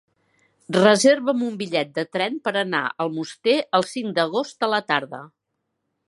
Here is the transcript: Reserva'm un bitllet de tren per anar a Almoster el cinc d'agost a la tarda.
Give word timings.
Reserva'm 0.75 1.41
un 1.47 1.59
bitllet 1.59 1.91
de 1.97 2.05
tren 2.15 2.39
per 2.47 2.53
anar 2.61 2.81
a 2.87 2.95
Almoster 3.05 3.55
el 3.81 3.85
cinc 3.89 4.15
d'agost 4.21 4.67
a 4.69 4.71
la 4.75 4.81
tarda. 4.93 5.21